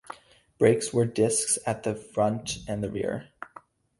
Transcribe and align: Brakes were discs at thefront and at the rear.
Brakes 0.57 0.91
were 0.91 1.05
discs 1.05 1.59
at 1.67 1.83
thefront 1.83 2.61
and 2.67 2.83
at 2.83 2.89
the 2.89 2.89
rear. 2.89 3.27